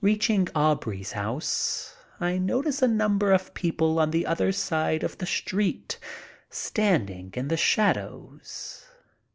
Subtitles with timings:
[0.00, 1.42] Reaching Aubrey's home,
[2.20, 5.98] I notice a ntunber of people on the other side of the street
[6.48, 8.86] standing in the shadows.